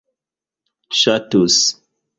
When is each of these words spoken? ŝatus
ŝatus 1.01 1.57